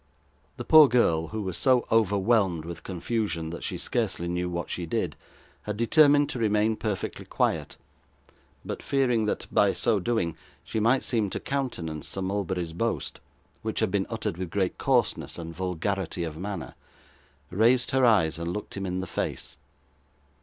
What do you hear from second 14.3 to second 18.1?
with great coarseness and vulgarity of manner, raised her